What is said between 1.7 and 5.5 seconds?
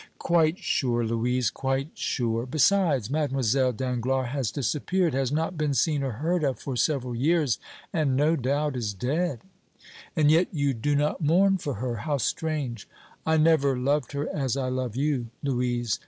sure. Besides, Mlle. Danglars has disappeared, has